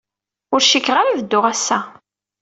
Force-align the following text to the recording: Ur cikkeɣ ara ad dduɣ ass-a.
Ur 0.53 0.61
cikkeɣ 0.63 0.95
ara 0.97 1.09
ad 1.13 1.19
dduɣ 1.21 1.43
ass-a. 1.53 1.79